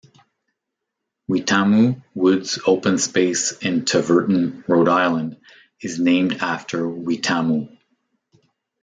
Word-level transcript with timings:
Weetamoo 1.29 2.01
Woods 2.15 2.57
Open 2.65 2.97
Space 2.97 3.51
in 3.59 3.85
Tiverton, 3.85 4.63
Rhode 4.67 4.89
Island 4.89 5.37
is 5.79 5.99
named 5.99 6.37
after 6.41 6.79
Weetamoo. 6.87 7.69